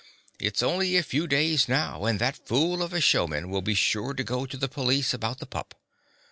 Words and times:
"It 0.47 0.57
's 0.57 0.63
only 0.63 0.97
a 0.97 1.03
few 1.03 1.27
days 1.27 1.67
now, 1.69 2.05
and 2.05 2.17
that 2.17 2.47
fool 2.47 2.81
of 2.81 2.91
a 2.91 2.99
showman 2.99 3.51
will 3.51 3.61
be 3.61 3.75
sure 3.75 4.15
to 4.15 4.23
go 4.23 4.47
to 4.47 4.57
the 4.57 4.67
police 4.67 5.13
about 5.13 5.37
the 5.37 5.45
pup." 5.45 5.75